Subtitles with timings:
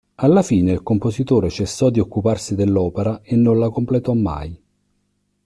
[0.15, 4.59] Alla fine il compositore cessò di occuparsi dell'opera e non la completò mai.